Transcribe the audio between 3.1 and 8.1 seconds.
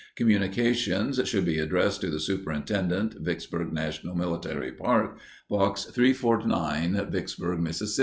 Vicksburg National Military Park, Box 349, Vicksburg, Miss.